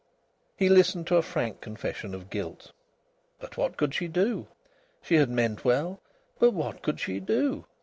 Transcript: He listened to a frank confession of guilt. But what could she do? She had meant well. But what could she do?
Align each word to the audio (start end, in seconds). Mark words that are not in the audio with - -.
He 0.57 0.67
listened 0.67 1.05
to 1.05 1.17
a 1.17 1.21
frank 1.21 1.61
confession 1.61 2.15
of 2.15 2.31
guilt. 2.31 2.71
But 3.39 3.55
what 3.55 3.77
could 3.77 3.93
she 3.93 4.07
do? 4.07 4.47
She 5.03 5.17
had 5.17 5.29
meant 5.29 5.63
well. 5.63 5.99
But 6.39 6.55
what 6.55 6.81
could 6.81 6.99
she 6.99 7.19
do? 7.19 7.67